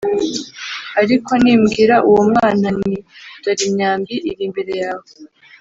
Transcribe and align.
Ariko 1.01 1.31
nimbwira 1.43 1.95
uwo 2.09 2.21
mwana 2.29 2.67
nti 2.77 2.95
‘Dore 3.43 3.63
imyambi 3.69 4.13
iri 4.29 4.33
imbere 4.45 4.73
yawe’ 4.83 5.07